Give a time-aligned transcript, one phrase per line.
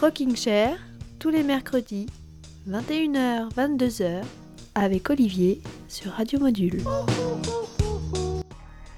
[0.00, 0.76] Rocking Chair,
[1.18, 2.06] tous les mercredis,
[2.68, 4.22] 21h, 22h,
[4.74, 6.82] avec Olivier sur Radio Module.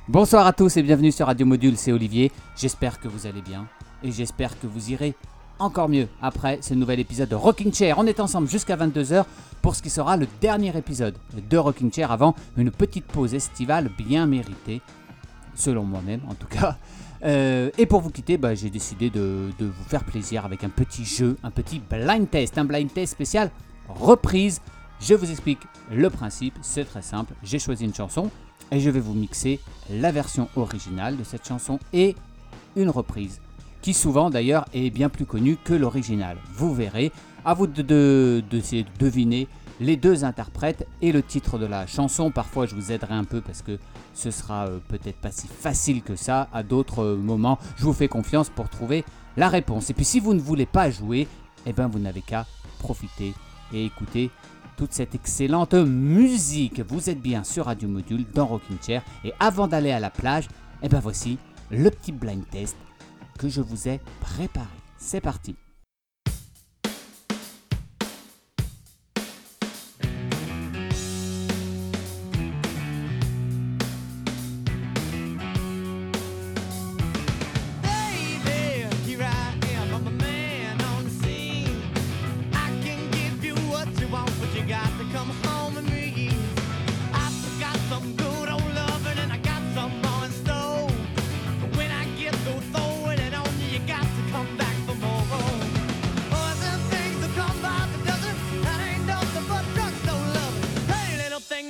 [0.08, 2.32] Bonsoir à tous et bienvenue sur Radio Module, c'est Olivier.
[2.56, 3.68] J'espère que vous allez bien
[4.02, 5.14] et j'espère que vous irez
[5.60, 7.96] encore mieux après ce nouvel épisode de Rocking Chair.
[7.98, 9.24] On est ensemble jusqu'à 22h
[9.62, 11.14] pour ce qui sera le dernier épisode
[11.48, 14.82] de Rocking Chair avant une petite pause estivale bien méritée,
[15.54, 16.76] selon moi-même en tout cas.
[17.24, 21.04] Euh, et pour vous quitter, bah, j'ai décidé de, vous faire plaisir avec un petit
[21.04, 23.50] jeu, un petit blind test, un blind test spécial
[23.88, 24.60] reprise.
[25.00, 25.60] Je vous explique
[25.92, 27.34] le principe, c'est très simple.
[27.42, 28.30] J'ai choisi une chanson
[28.70, 32.16] et je vais vous mixer la version originale de cette chanson et
[32.76, 33.40] une reprise
[33.80, 36.36] qui souvent d'ailleurs est bien plus connue que l'original.
[36.54, 37.12] Vous verrez,
[37.44, 39.46] à vous de, de, de- de deviner
[39.80, 42.30] les deux interprètes et le titre de la chanson.
[42.30, 43.78] Parfois je vous aiderai un peu parce que
[44.14, 46.48] ce sera euh, peut-être pas si facile que ça.
[46.52, 49.04] À d'autres euh, moments, je vous fais confiance pour trouver
[49.36, 49.90] la réponse.
[49.90, 51.28] Et puis si vous ne voulez pas jouer,
[51.66, 52.46] eh ben vous n'avez qu'à
[52.78, 53.34] profiter
[53.72, 54.30] et écouter
[54.76, 56.80] toute cette excellente musique.
[56.88, 59.02] Vous êtes bien sur Radio Module dans Rocking Chair.
[59.24, 60.48] Et avant d'aller à la plage,
[60.82, 61.38] eh ben voici
[61.70, 62.76] le petit blind test
[63.38, 64.66] que je vous ai préparé.
[64.96, 65.56] C'est parti.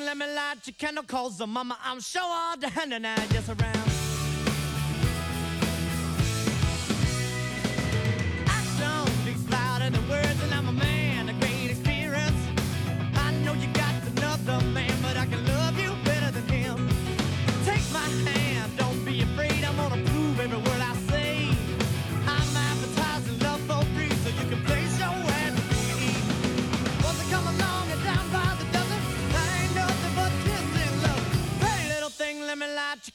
[0.08, 3.14] Let me light your candle, cause the mama, I'm sure all the hand and I
[3.26, 3.97] just around.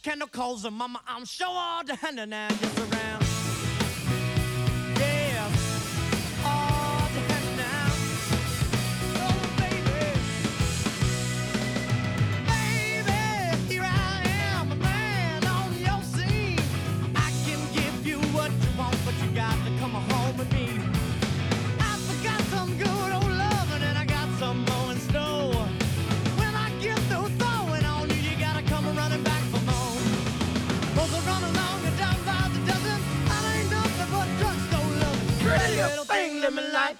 [0.05, 2.92] Your candle, cause mama, I'm sure all the hand and just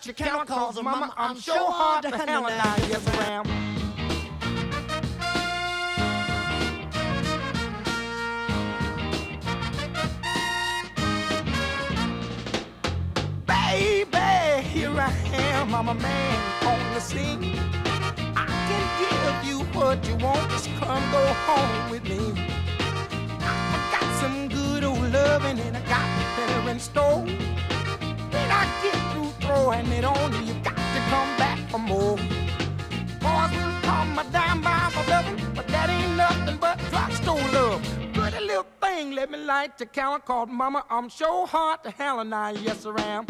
[0.07, 2.75] light your candle, cause mama, I'm sure hard to handle now.
[2.89, 3.45] Yes, I am.
[13.45, 17.55] Baby, here I am, I'm a man on the scene.
[18.35, 22.33] I can give you what you want, just come go home with me.
[23.39, 27.25] I got some good old loving and I got better in store.
[28.31, 29.12] When I get
[29.53, 32.17] through throwing it on you, got to come back for more.
[33.19, 37.81] Boys will call my dime by for loving, but that ain't nothing but drugstore love.
[38.13, 40.83] Pretty little thing, let me light your counter called Mama.
[40.89, 43.25] I'm sure hard to hell and I, yes, I am.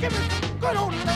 [0.00, 1.11] Give me some good old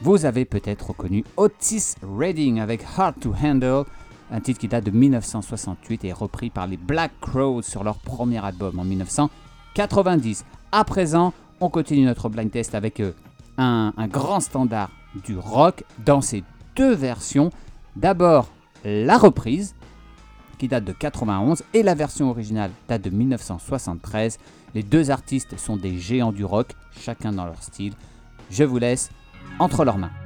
[0.00, 3.84] Vous avez peut-être reconnu Otis Redding avec Hard to Handle,
[4.32, 8.44] un titre qui date de 1968 et repris par les Black Crowes sur leur premier
[8.44, 10.44] album en 1990.
[10.72, 13.12] À présent, on continue notre blind test avec euh,
[13.58, 14.90] un, un grand standard
[15.24, 16.42] du rock dans ses
[16.74, 17.50] deux versions.
[17.94, 18.48] D'abord
[18.84, 19.74] la reprise
[20.68, 24.38] date de 91 et la version originale date de 1973.
[24.74, 27.94] Les deux artistes sont des géants du rock, chacun dans leur style.
[28.50, 29.10] Je vous laisse
[29.58, 30.21] entre leurs mains.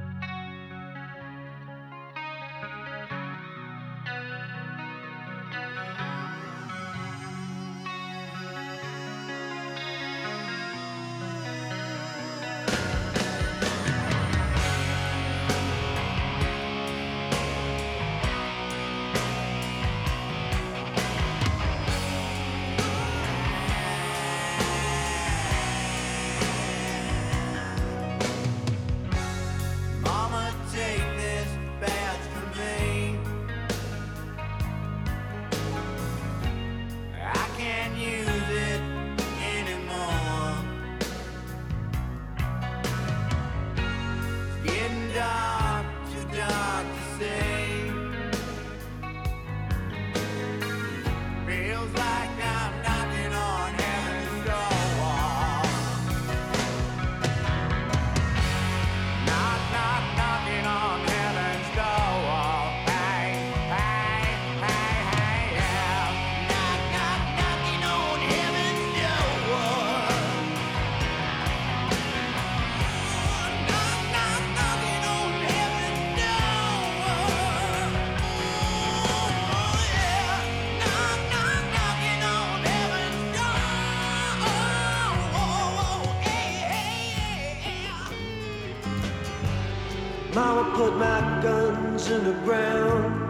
[92.27, 93.23] Guns in the ground.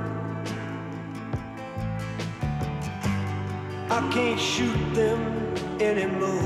[3.89, 6.36] I can't shoot them anymore.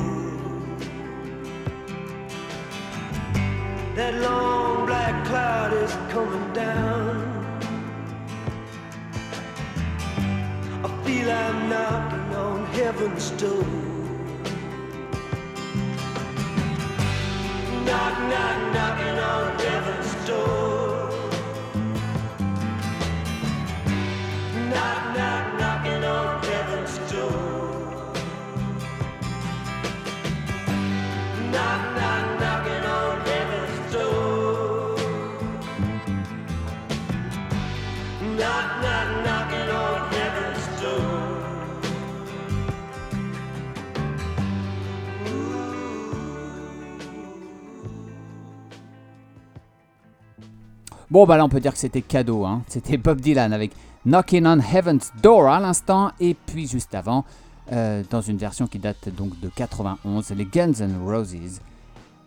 [51.11, 52.45] Bon, bah là, on peut dire que c'était cadeau.
[52.45, 52.61] Hein.
[52.69, 53.73] C'était Bob Dylan avec
[54.05, 56.13] Knocking on Heaven's Door à l'instant.
[56.21, 57.25] Et puis, juste avant,
[57.73, 61.59] euh, dans une version qui date donc de 91, les Guns N' Roses.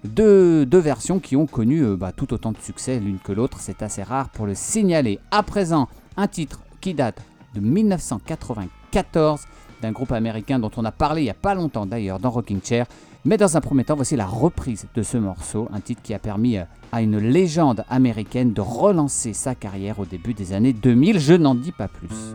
[0.04, 3.56] Deux, versions qui ont connu euh, bah, tout autant de succès l'une que l'autre.
[3.58, 5.18] C'est assez rare pour le signaler.
[5.30, 5.88] À présent,
[6.18, 7.22] un titre qui date
[7.54, 9.44] de 1994
[9.80, 12.60] d'un groupe américain dont on a parlé il n'y a pas longtemps d'ailleurs dans Rocking
[12.62, 12.84] Chair.
[13.26, 16.18] Mais dans un premier temps, voici la reprise de ce morceau, un titre qui a
[16.18, 21.18] permis euh, à une légende américaine de relancer sa carrière au début des années 2000.
[21.18, 22.34] Je n'en dis pas plus.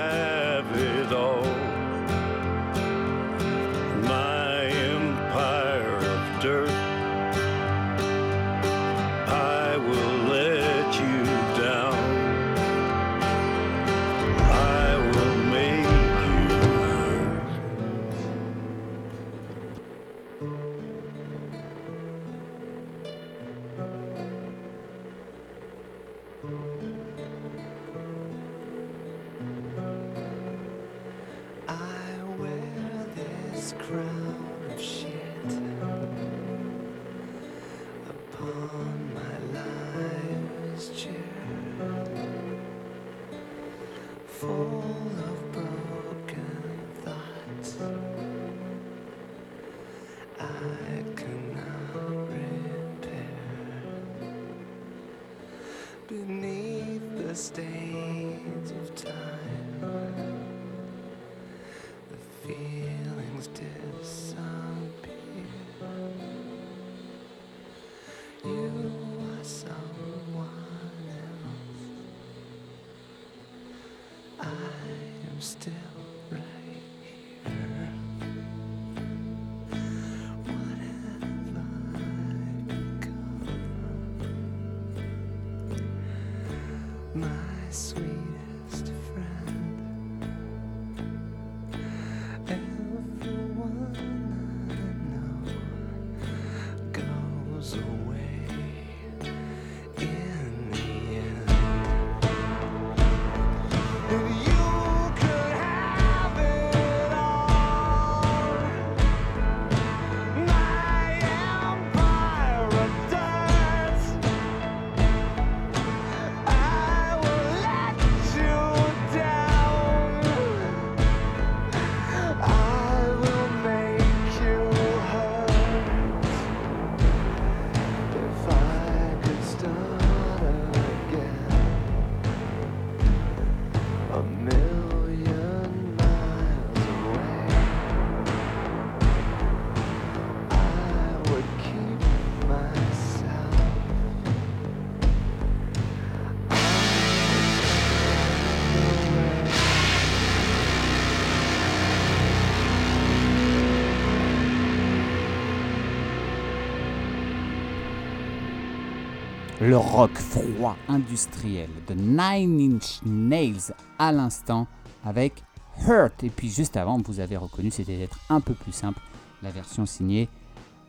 [159.61, 164.65] le rock froid industriel de Nine Inch Nails à l'instant
[165.05, 165.43] avec
[165.87, 166.23] Hurt.
[166.23, 168.99] Et puis juste avant, vous avez reconnu, c'était d'être un peu plus simple,
[169.43, 170.29] la version signée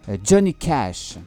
[0.08, 1.18] euh, Johnny Cash,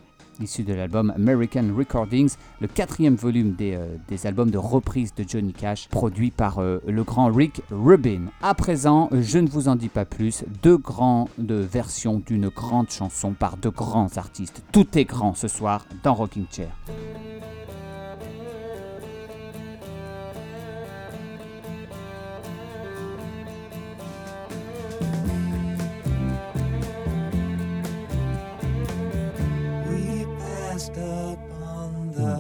[0.42, 5.54] issu de l'album American Recordings, le quatrième volume des, euh, albums de reprise de Johnny
[5.54, 8.28] Cash, produit par euh, le grand Rick Rubin.
[8.42, 13.34] À présent, je ne vous en dis pas plus, deux grandes versions d'une grande chanson
[13.34, 14.64] par de grands artistes.
[14.72, 16.72] Tout est grand ce soir dans Rocking Chair.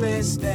[0.00, 0.47] restless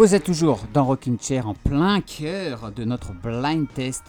[0.00, 4.02] Vous êtes toujours dans Rocking Chair en plein cœur de notre blind test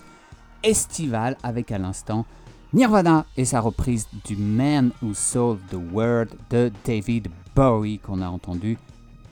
[0.63, 2.25] estival avec à l'instant
[2.71, 8.29] Nirvana et sa reprise du Man Who Sold the World de David Bowie qu'on a
[8.29, 8.77] entendu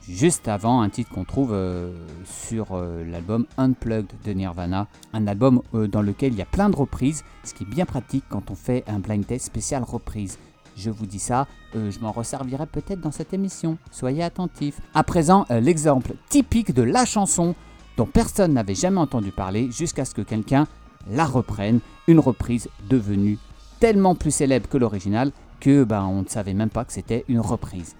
[0.06, 1.94] juste avant, un titre qu'on trouve euh,
[2.26, 6.68] sur euh, l'album Unplugged de Nirvana, un album euh, dans lequel il y a plein
[6.68, 10.38] de reprises, ce qui est bien pratique quand on fait un blind test spécial reprise.
[10.76, 11.46] Je vous dis ça,
[11.76, 13.78] euh, je m'en resservirai peut-être dans cette émission.
[13.90, 14.80] Soyez attentifs.
[14.94, 17.54] À présent, euh, l'exemple typique de la chanson
[17.96, 20.66] dont personne n'avait jamais entendu parler jusqu'à ce que quelqu'un
[21.10, 21.80] la reprenne.
[22.06, 23.38] Une reprise devenue
[23.78, 27.40] tellement plus célèbre que l'original que ben, on ne savait même pas que c'était une
[27.40, 27.94] reprise.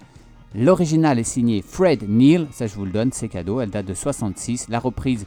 [0.53, 3.93] L'original est signé Fred Neil, ça je vous le donne, c'est cadeau, elle date de
[3.93, 4.67] 66.
[4.69, 5.25] La reprise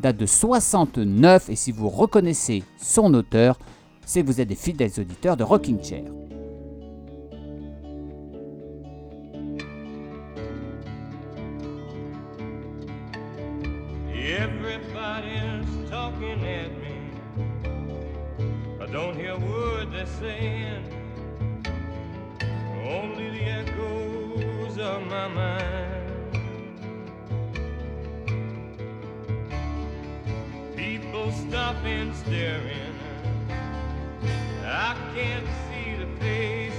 [0.00, 3.58] date de 69 et si vous reconnaissez son auteur,
[4.04, 6.04] c'est que vous êtes des fidèles auditeurs de Rocking Chair.
[14.24, 17.10] Everybody's talking at me.
[18.80, 20.82] I don't hear a word they're saying.
[22.86, 26.10] Only the echoes of my mind.
[30.74, 32.98] People stop stopping, staring.
[34.64, 36.73] I can't see the faces,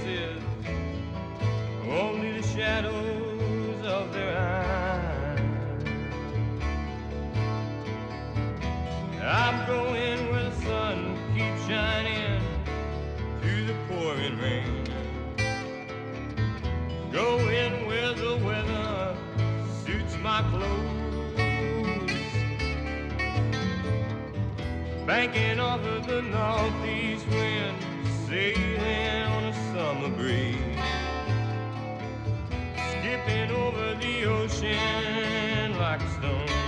[25.06, 27.76] Banking off of the northeast wind,
[28.26, 30.56] sailing on a summer breeze.
[32.90, 36.65] Skipping over the ocean like a stone.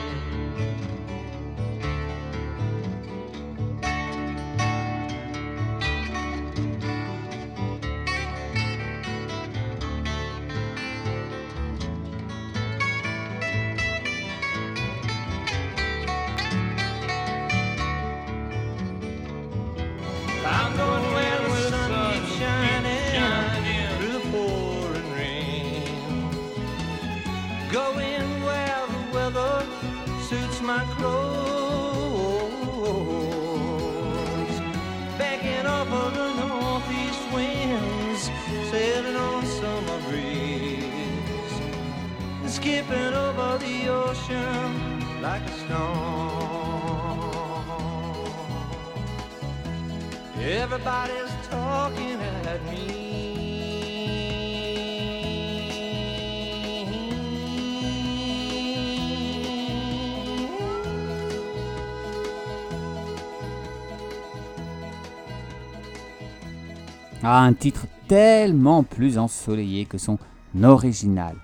[67.24, 70.18] Ah, un titre tellement plus ensoleillé que son
[70.62, 71.34] original.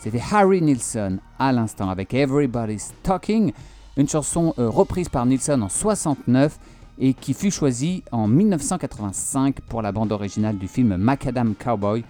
[0.00, 3.52] C'était Harry Nilsson à l'instant avec Everybody's Talking,
[3.96, 6.58] une chanson euh, reprise par Nilsson en 69
[6.98, 12.02] et qui fut choisie en 1985 pour la bande originale du film Macadam Cowboy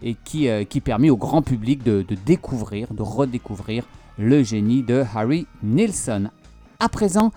[0.00, 3.84] et qui, euh, qui permit au grand public de, de découvrir, de redécouvrir
[4.16, 6.30] le génie de Harry Nilsson.
[6.78, 7.32] À présent,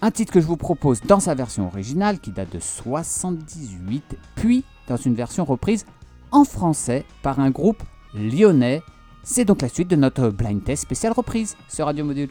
[0.00, 4.64] un titre que je vous propose dans sa version originale qui date de 78, puis
[4.88, 5.86] dans une version reprise
[6.30, 7.82] en français par un groupe
[8.14, 8.82] lyonnais.
[9.22, 12.30] C'est donc la suite de notre blind test spécial reprise sur Radio Module.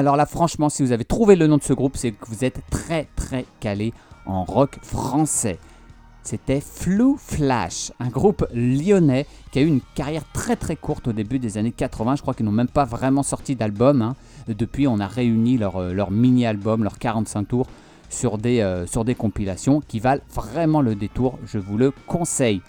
[0.00, 2.42] Alors là, franchement, si vous avez trouvé le nom de ce groupe, c'est que vous
[2.42, 3.92] êtes très très calé
[4.24, 5.58] en rock français.
[6.22, 11.12] C'était Flou Flash, un groupe lyonnais qui a eu une carrière très très courte au
[11.12, 12.16] début des années 80.
[12.16, 14.00] Je crois qu'ils n'ont même pas vraiment sorti d'album.
[14.00, 14.16] hein.
[14.48, 17.66] Depuis, on a réuni leur, euh, mini-album, leurs 45 tours,
[18.24, 21.38] euh, sur des compilations qui valent vraiment le détour.
[21.44, 22.62] Je vous le conseille.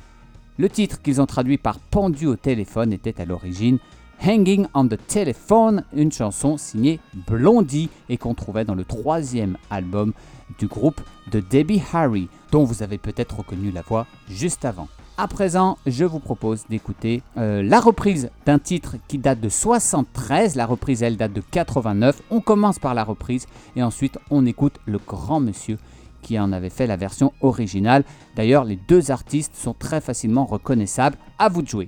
[0.57, 3.77] Le titre qu'ils ont traduit par Pendu au téléphone était à l'origine
[4.23, 10.13] Hanging on the Telephone, une chanson signée Blondie et qu'on trouvait dans le troisième album
[10.59, 14.87] du groupe de Debbie Harry, dont vous avez peut-être reconnu la voix juste avant.
[15.17, 20.55] À présent, je vous propose d'écouter euh, la reprise d'un titre qui date de 73.
[20.55, 22.21] La reprise, elle, date de 89.
[22.29, 25.77] On commence par la reprise et ensuite on écoute le grand monsieur
[26.21, 28.03] qui en avait fait la version originale.
[28.35, 31.17] D'ailleurs, les deux artistes sont très facilement reconnaissables.
[31.39, 31.85] À vous de jouer.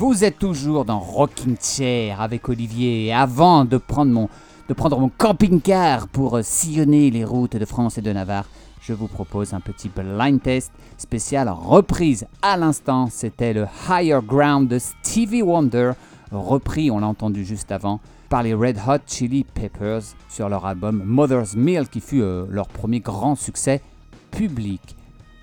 [0.00, 4.30] Vous êtes toujours dans Rocking Chair avec Olivier avant de prendre mon,
[4.66, 8.46] de prendre mon camping-car pour euh, sillonner les routes de France et de Navarre,
[8.80, 13.08] je vous propose un petit blind test spécial reprise à l'instant.
[13.10, 15.92] C'était le Higher Ground de Stevie Wonder,
[16.32, 21.02] repris, on l'a entendu juste avant, par les Red Hot Chili Peppers sur leur album
[21.04, 23.82] Mother's Meal qui fut euh, leur premier grand succès
[24.30, 24.96] public.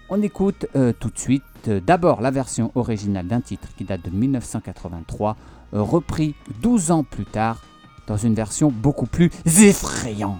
[0.10, 4.06] On écoute euh, tout de suite euh, d'abord la version originale d'un titre qui date
[4.06, 5.36] de 1983,
[5.74, 7.62] euh, repris 12 ans plus tard
[8.08, 10.38] dans une version beaucoup plus effrayante.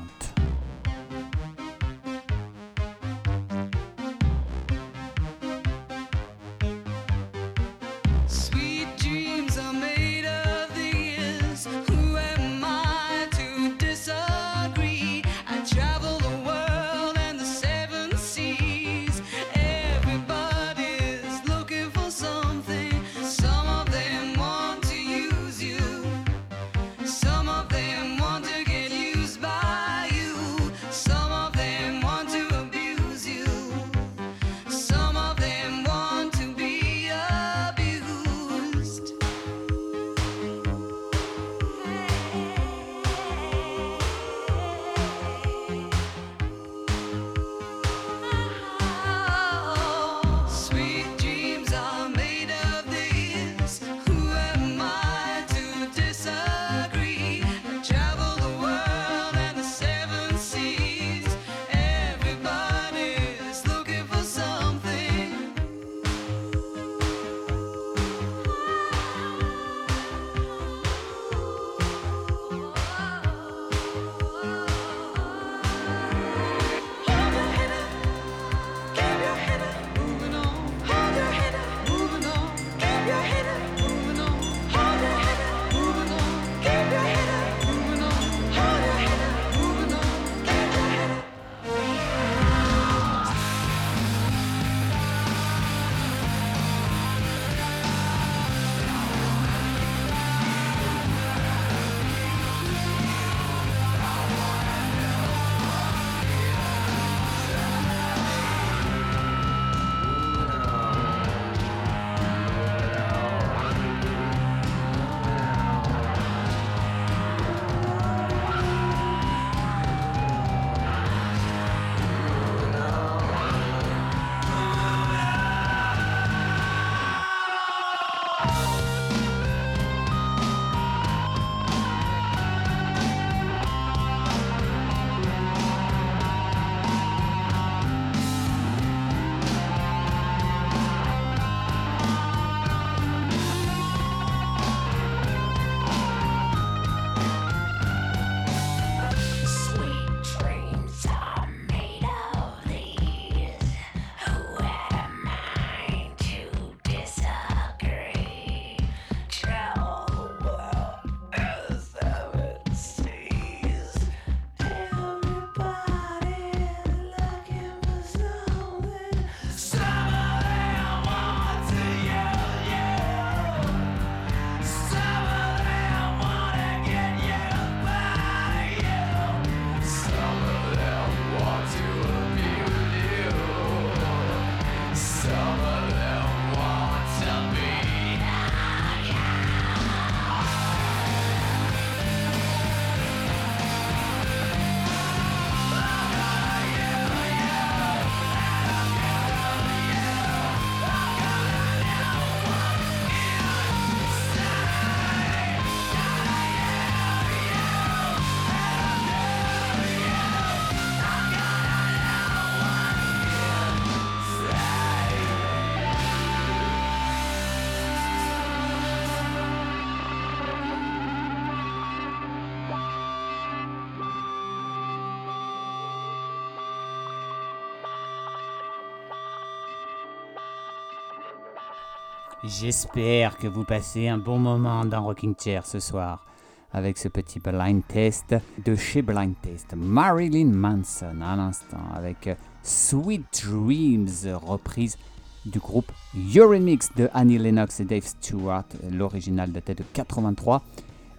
[232.48, 236.26] J'espère que vous passez un bon moment dans Rocking Chair ce soir
[236.72, 239.74] avec ce petit blind test de chez Blind Test.
[239.76, 242.30] Marilyn Manson à l'instant avec
[242.64, 244.08] Sweet Dreams
[244.46, 244.98] reprise
[245.46, 248.66] du groupe Eurythmics de Annie Lennox et Dave Stewart.
[248.94, 250.64] L'original datait de 83.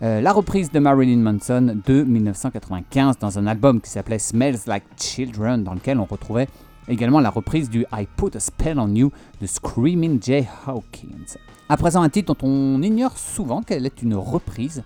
[0.00, 4.84] Euh, la reprise de Marilyn Manson de 1995 dans un album qui s'appelait Smells Like
[4.96, 6.48] Children dans lequel on retrouvait
[6.88, 11.38] également la reprise du I Put a Spell on You de Screaming Jay Hawkins.
[11.68, 14.82] À présent un titre dont on ignore souvent qu'elle est une reprise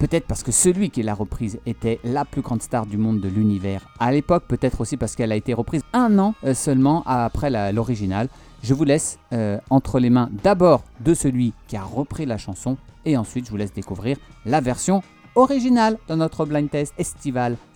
[0.00, 3.28] Peut-être parce que celui qui l'a reprise était la plus grande star du monde de
[3.28, 7.50] l'univers à l'époque, peut-être aussi parce qu'elle a été reprise un an euh, seulement après
[7.70, 8.30] l'original.
[8.62, 12.78] Je vous laisse euh, entre les mains d'abord de celui qui a repris la chanson
[13.04, 15.02] et ensuite je vous laisse découvrir la version
[15.34, 17.58] originale dans notre blind test estival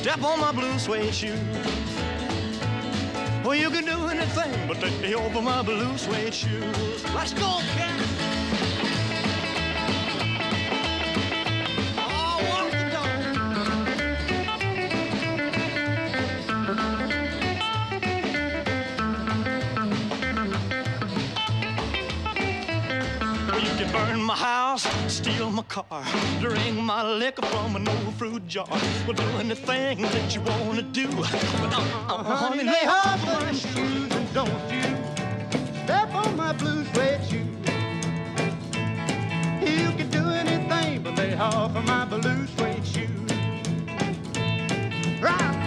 [0.00, 1.36] step on my blue suede shoe.
[3.44, 7.04] Well, you can do anything but take me over my blue suede shoes.
[7.14, 8.00] Let's go, cat.
[11.98, 12.70] Oh,
[23.78, 24.59] can burn my house,
[25.08, 26.04] steal my car,
[26.40, 28.66] drink my liquor from an old fruit jar.
[29.06, 31.06] Well, do anything that you wanna do.
[31.08, 34.82] But, uh, uh, honey, lay off my shoes and don't you
[35.84, 37.56] step on my blue suede shoes.
[39.60, 43.30] You can do anything but lay off of my blue suede shoes.
[45.20, 45.59] Right.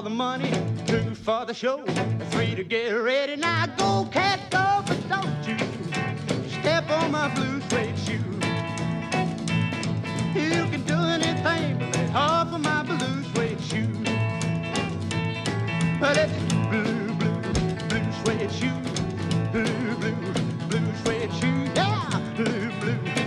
[0.00, 0.50] For the money,
[0.86, 1.84] two for the show,
[2.30, 3.36] three to get ready.
[3.36, 5.58] Now go, cat, go, but don't you
[6.48, 8.14] step on my blue suede shoe.
[10.40, 13.92] You can do anything but lay off of my blue suede shoe.
[16.00, 16.32] But it's
[16.70, 17.42] blue, blue,
[17.90, 18.80] blue suede shoe.
[19.52, 20.32] Blue, blue,
[20.70, 21.72] blue suede shoe.
[21.74, 23.19] Yeah, blue, blue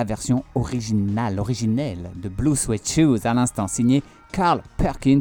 [0.00, 5.20] la version originale, originelle de Blue Sweat Shoes, à l'instant signé Carl Perkins,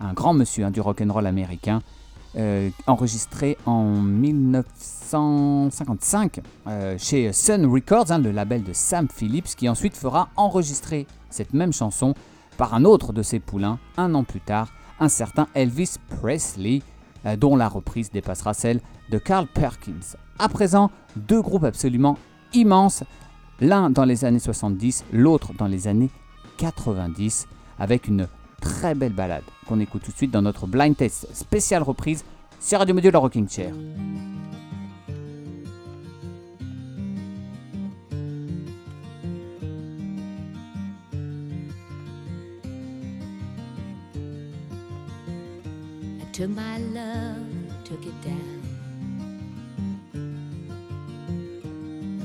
[0.00, 1.80] un grand monsieur hein, du rock'n'roll américain,
[2.36, 9.68] euh, enregistré en 1955 euh, chez Sun Records, hein, le label de Sam Phillips, qui
[9.68, 12.14] ensuite fera enregistrer cette même chanson
[12.56, 16.82] par un autre de ses poulains un an plus tard, un certain Elvis Presley,
[17.26, 18.80] euh, dont la reprise dépassera celle
[19.12, 20.16] de Carl Perkins.
[20.40, 22.18] À présent, deux groupes absolument
[22.54, 23.04] immenses
[23.60, 26.10] l'un dans les années 70, l'autre dans les années
[26.58, 27.46] 90,
[27.78, 28.28] avec une
[28.60, 32.24] très belle balade qu'on écoute tout de suite dans notre blind test spéciale reprise
[32.60, 33.74] sur Radio Module la Rocking Chair.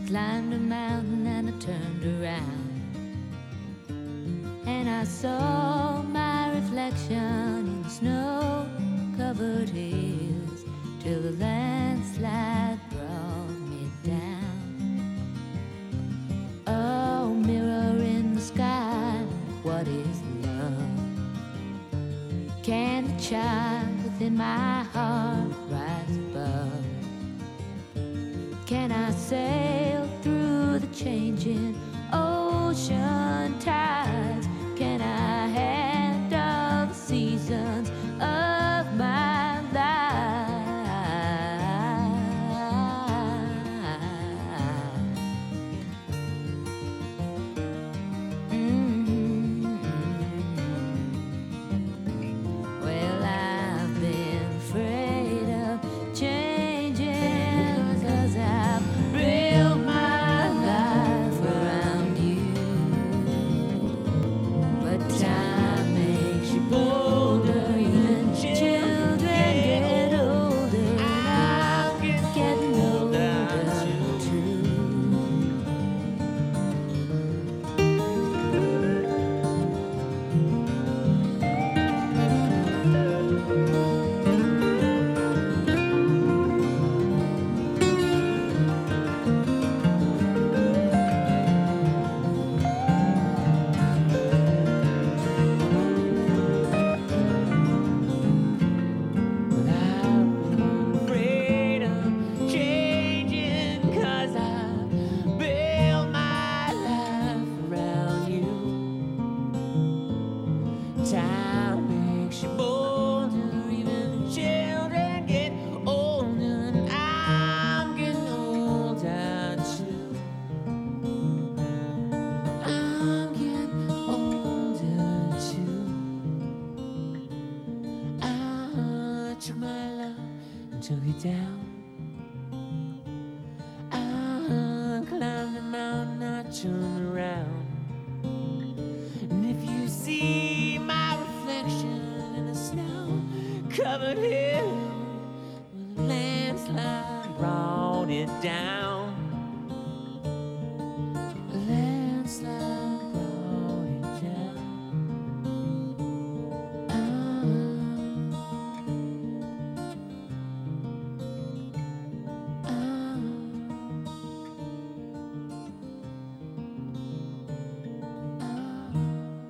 [0.09, 2.81] Climbed a mountain and I turned around.
[4.65, 8.67] And I saw my reflection in the snow
[9.17, 10.65] covered hills
[10.99, 15.21] till the landslide brought me down.
[16.65, 19.23] Oh, mirror in the sky,
[19.61, 20.89] what is love?
[22.63, 25.58] Can the child within my heart
[28.69, 31.75] Can I sail through the changing
[32.13, 34.47] ocean tides?
[34.77, 37.89] Can I handle the seasons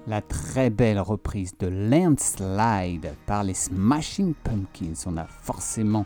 [0.09, 4.95] La très belle reprise de Landslide par les Smashing Pumpkins.
[5.05, 6.03] On a forcément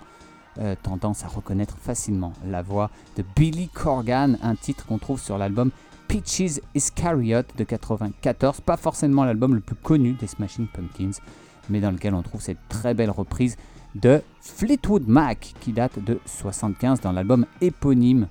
[0.60, 5.38] euh, tendance à reconnaître facilement la voix de Billy Corgan, un titre qu'on trouve sur
[5.38, 5.72] l'album
[6.10, 8.60] Peaches Iscariot de 94.
[8.60, 11.22] Pas forcément l'album le plus connu des Smashing Pumpkins,
[11.70, 13.56] mais dans lequel on trouve cette très belle reprise
[13.96, 18.28] de Fleetwood Mac qui date de 75 dans l'album éponyme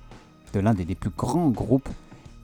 [0.53, 1.89] de l'un des, des plus grands groupes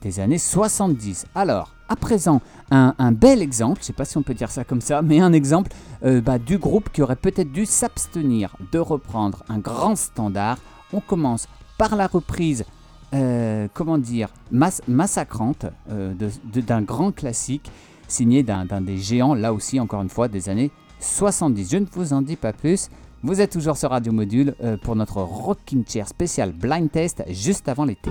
[0.02, 1.26] des années 70.
[1.34, 2.40] Alors, à présent,
[2.70, 5.20] un, bel exemple, je ne sais pas si on peut dire ça comme ça, mais
[5.20, 5.72] un exemple
[6.04, 10.58] euh, bah, du groupe qui aurait peut-être dû s'abstenir de reprendre un grand standard.
[10.92, 11.48] On commence
[11.78, 12.64] par la reprise,
[13.12, 17.70] euh, comment dire, mas- massacrante euh, d'un grand classique
[18.06, 20.70] signé d'un des géants, là aussi encore une fois, des années
[21.00, 21.70] 70.
[21.70, 22.88] Je ne vous en dis pas plus.
[23.22, 27.84] Vous êtes toujours sur Radio Module pour notre Rocking Chair spécial Blind Test juste avant
[27.84, 28.10] l'été.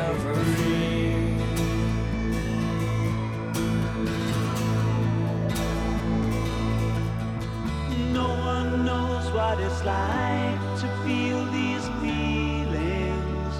[9.85, 13.55] like to feel these feelings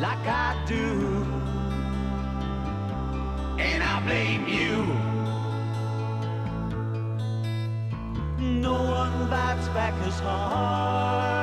[0.00, 1.26] like I do.
[3.58, 4.76] And I blame you.
[8.60, 11.41] No one bites back as hard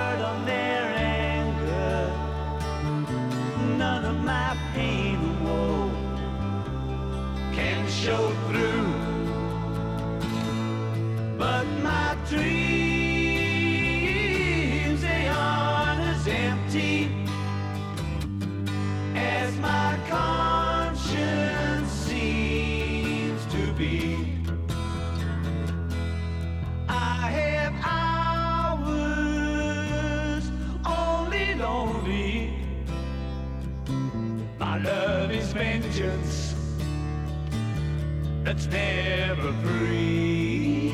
[38.72, 40.92] never free.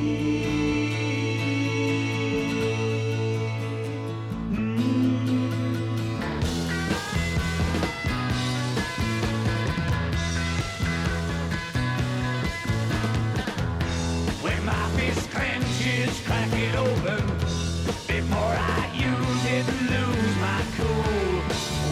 [4.52, 5.52] Mm.
[14.42, 17.28] When my fist clenches, crack it open
[18.08, 21.42] before I use it lose my cool.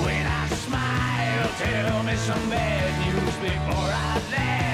[0.06, 4.73] When I smile, tell me some bad news before I laugh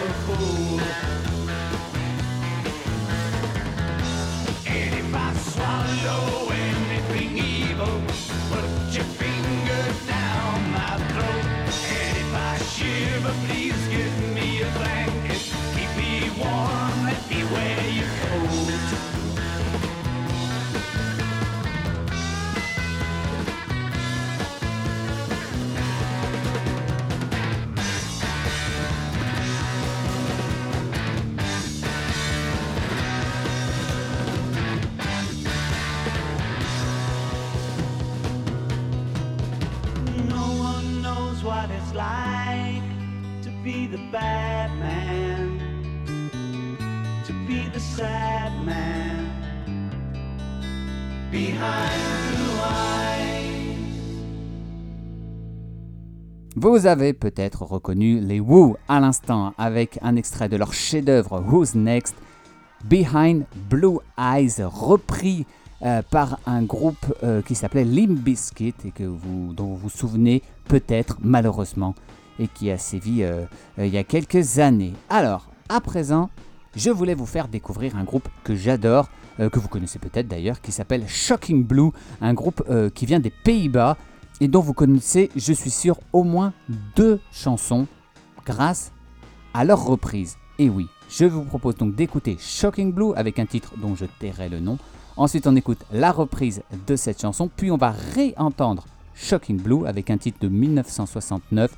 [0.00, 0.93] a fool.
[44.14, 44.20] Vous
[56.86, 62.14] avez peut-être reconnu les Who à l'instant avec un extrait de leur chef-d'œuvre Who's Next?
[62.84, 65.44] Behind Blue Eyes, repris
[65.82, 71.18] euh, par un groupe euh, qui s'appelait Limp et que dont vous vous souvenez peut-être
[71.20, 71.96] malheureusement
[72.38, 73.44] et qui a sévi euh,
[73.78, 74.94] euh, il y a quelques années.
[75.08, 76.30] Alors, à présent,
[76.76, 79.08] je voulais vous faire découvrir un groupe que j'adore,
[79.40, 82.62] euh, que vous connaissez peut-être d'ailleurs, qui s'appelle Shocking Blue, un groupe
[82.94, 83.96] qui vient des Pays-Bas
[84.40, 86.52] et dont vous connaissez, je suis sûr, au moins
[86.96, 87.86] deux chansons
[88.44, 88.92] grâce
[89.52, 90.36] à leur reprise.
[90.58, 94.48] Et oui, je vous propose donc d'écouter Shocking Blue avec un titre dont je tairai
[94.48, 94.78] le nom.
[95.16, 100.10] Ensuite, on écoute la reprise de cette chanson, puis on va réentendre Shocking Blue avec
[100.10, 101.76] un titre de 1969,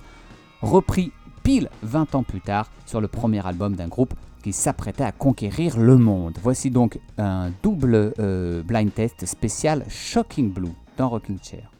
[0.62, 5.12] repris pile 20 ans plus tard sur le premier album d'un groupe qui s'apprêtait à
[5.12, 6.38] conquérir le monde.
[6.42, 11.75] Voici donc un double euh, blind test spécial Shocking Blue dans Rocking Chair.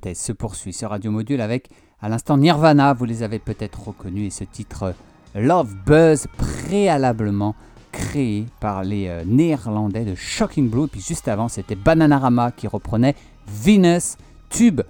[0.00, 1.68] Test se poursuit sur Radio Module avec
[2.00, 4.92] à l'instant Nirvana, vous les avez peut-être reconnus, et ce titre
[5.36, 7.54] Love Buzz préalablement
[7.92, 10.88] créé par les euh, néerlandais de Shocking Blue.
[10.88, 13.14] Puis juste avant, c'était Bananarama qui reprenait
[13.46, 14.16] Venus,
[14.50, 14.80] tube,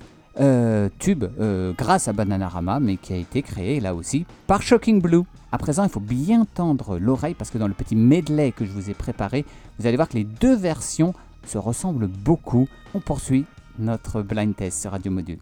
[0.41, 5.03] euh, tube euh, grâce à Bananarama, mais qui a été créé là aussi par Shocking
[5.03, 5.25] Blue.
[5.51, 8.71] À présent, il faut bien tendre l'oreille parce que dans le petit medley que je
[8.71, 9.45] vous ai préparé,
[9.79, 11.13] vous allez voir que les deux versions
[11.47, 12.69] se ressemblent beaucoup.
[12.95, 13.45] On poursuit
[13.79, 15.39] notre blind test Radio Module.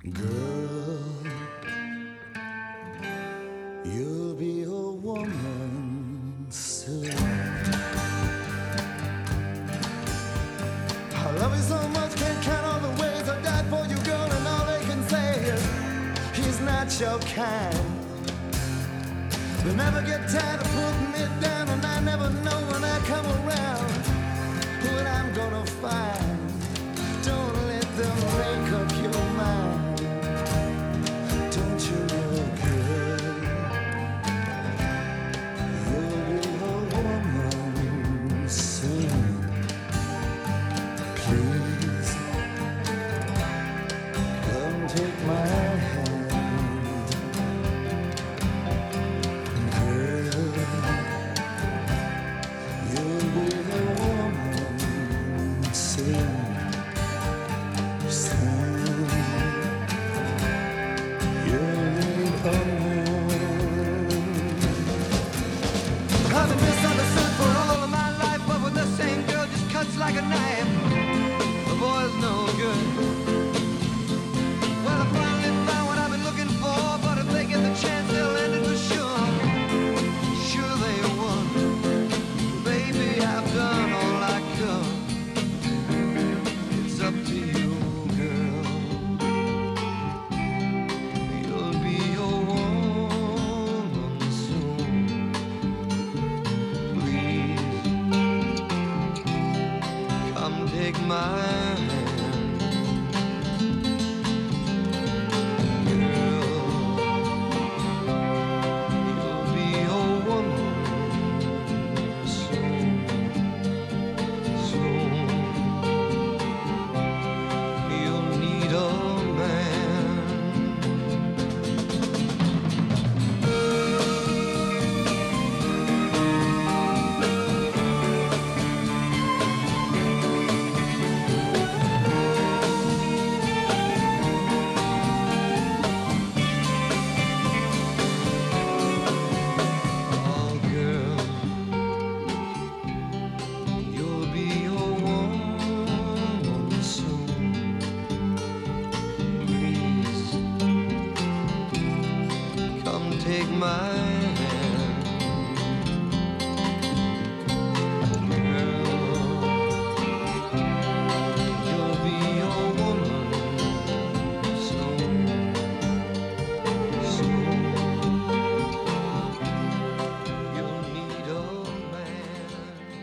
[16.98, 17.74] Your kind.
[19.74, 23.70] Never get tired of putting it down, and I never know when I come around
[25.20, 26.20] I'm gonna find.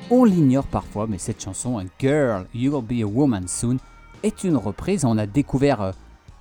[0.09, 3.77] On l'ignore parfois, mais cette chanson, Girl, You'll Be a Woman Soon,
[4.23, 5.05] est une reprise.
[5.05, 5.93] On a découvert,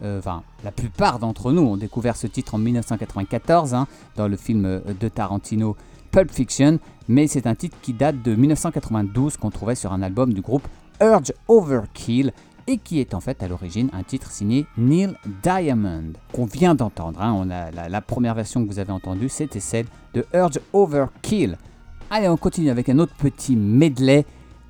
[0.02, 3.86] euh, enfin, la plupart d'entre nous ont découvert ce titre en 1994 hein,
[4.16, 5.76] dans le film euh, de Tarantino
[6.10, 6.78] Pulp Fiction,
[7.08, 10.66] mais c'est un titre qui date de 1992 qu'on trouvait sur un album du groupe
[11.00, 12.32] Urge Overkill
[12.68, 17.20] et qui est en fait à l'origine un titre signé Neil Diamond, qu'on vient d'entendre.
[17.20, 17.32] hein.
[17.36, 21.58] On a, la, la première version que vous avez entendue, c'était celle de Urge Overkill.
[22.10, 24.24] Allez, on continue avec un autre petit medley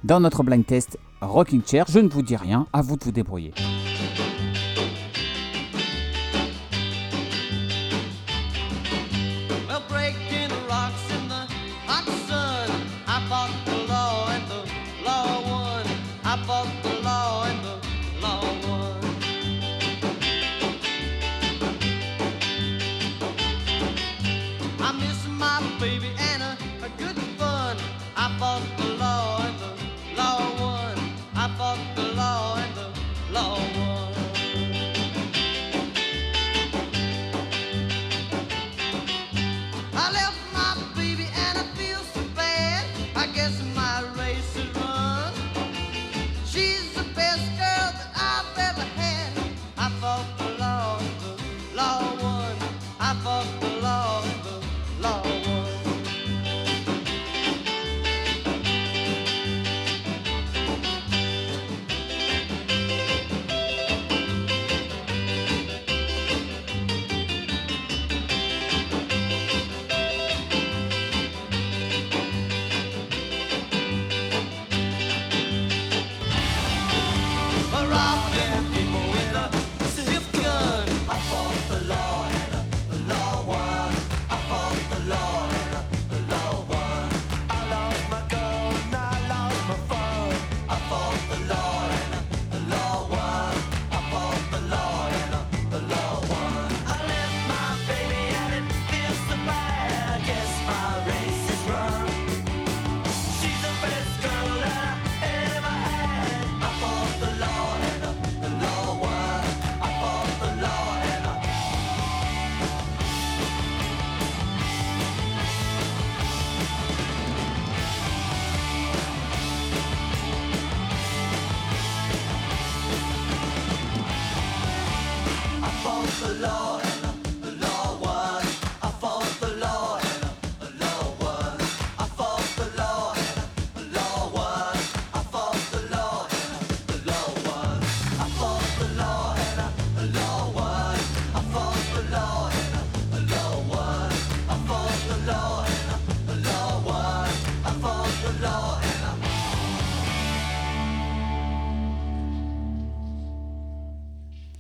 [0.05, 1.87] dans notre blind test Rocking Chair.
[1.89, 3.53] Je ne vous dis rien, à vous de vous débrouiller.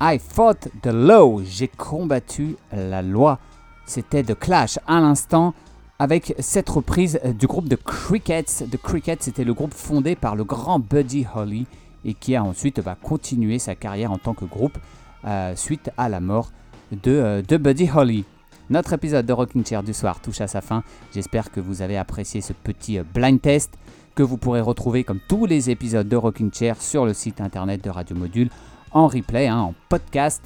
[0.08, 3.40] I fought the law, j'ai combattu la loi.
[3.86, 5.52] C'était The Clash à l'instant
[5.98, 8.68] avec cette reprise du groupe The Crickets.
[8.70, 11.66] The Crickets, c'était le groupe fondé par le grand Buddy Holly
[12.04, 14.78] et qui a ensuite bah, continué sa carrière en tant que groupe
[15.24, 16.52] euh, suite à la mort
[16.92, 18.24] de, euh, de Buddy Holly.
[18.70, 20.84] Notre épisode de Rocking Chair du soir touche à sa fin.
[21.12, 23.74] J'espère que vous avez apprécié ce petit euh, blind test
[24.14, 27.82] que vous pourrez retrouver comme tous les épisodes de Rocking Chair sur le site internet
[27.82, 28.50] de Radio Module
[28.96, 30.42] en replay, hein, en podcast.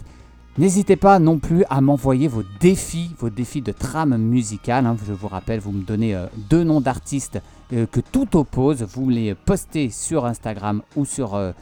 [0.58, 4.86] N'hésitez pas non plus à m'envoyer vos défis, vos défis de trame musicale.
[4.86, 4.96] hein.
[5.06, 7.40] Je vous rappelle, vous me donnez euh, deux noms d'artistes
[7.72, 8.82] euh, que tout oppose.
[8.82, 11.52] Vous les postez sur Instagram ou sur euh,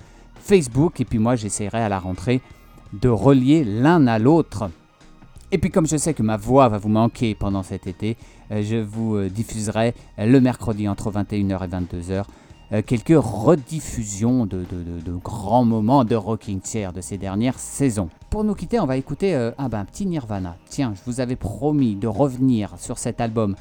[0.41, 0.99] Facebook.
[1.03, 2.41] Et puis moi, j'essaierai à la rentrée
[2.95, 4.70] de relier l'un à l'autre.
[5.53, 8.16] Et puis comme je sais que ma voix va vous manquer pendant cet été,
[8.51, 12.22] je vous diffuserai le mercredi entre 21h et 22h euh,
[12.86, 14.64] quelques rediffusions de,
[15.22, 18.08] grands moments de Rocking Chair de ces dernières saisons.
[18.30, 20.56] Pour nous quitter, on va écouter euh, ah ben, un petit Nirvana.
[20.68, 23.56] Tiens, je vous avais promis de revenir sur cet album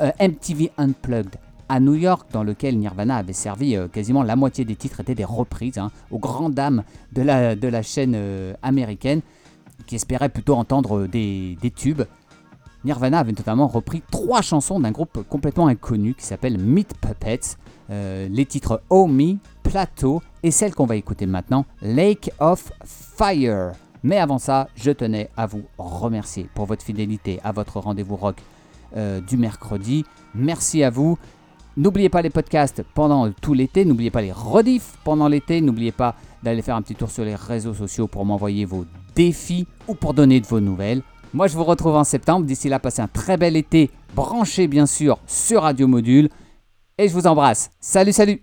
[0.00, 1.36] euh, MTV Unplugged
[1.68, 5.14] à New York, dans lequel Nirvana avait servi euh, quasiment la moitié des titres étaient
[5.14, 9.20] des reprises, hein, aux grandes dames de la, chaîne euh, américaine,
[9.86, 12.02] qui espéraient plutôt entendre euh, des, des tubes.
[12.84, 17.56] Nirvana avait notamment repris trois chansons d'un groupe complètement inconnu qui s'appelle Meat Puppets.
[17.90, 19.08] Euh, les titres Oh
[19.62, 23.72] Plateau et celle qu'on va écouter maintenant, Lake of Fire.
[24.02, 28.36] Mais avant ça, je tenais à vous remercier pour votre fidélité à votre rendez-vous rock
[28.96, 30.04] euh, du mercredi.
[30.34, 31.18] Merci à vous.
[31.76, 36.14] N'oubliez pas les podcasts pendant tout l'été, n'oubliez pas les rediffs pendant l'été, n'oubliez pas
[36.42, 40.14] d'aller faire un petit tour sur les réseaux sociaux pour m'envoyer vos défis ou pour
[40.14, 41.02] donner de vos nouvelles.
[41.34, 42.46] Moi, je vous retrouve en septembre.
[42.46, 46.30] D'ici là, passez un très bel été, branché bien sûr sur Radio Module.
[46.98, 47.70] Et je vous embrasse.
[47.78, 48.42] Salut, salut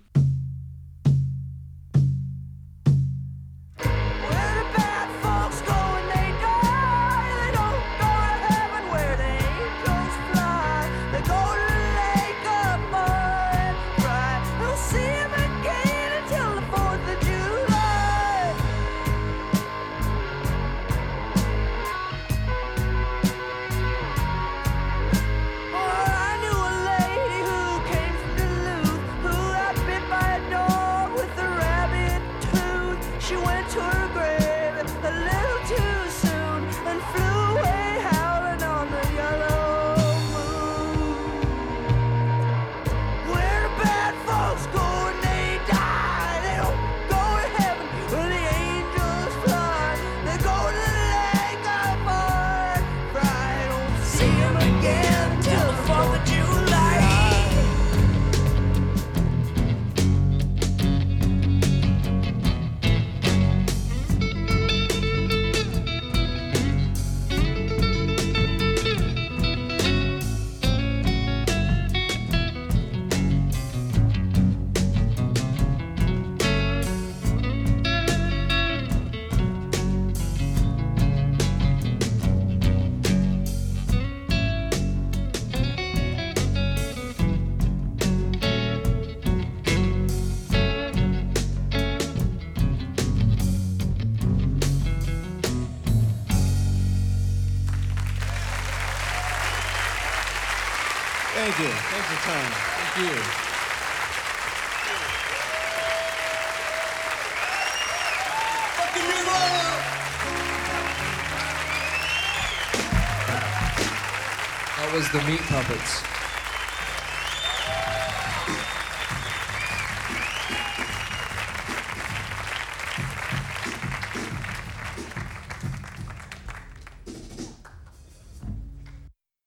[115.14, 116.13] the Meat Puppets.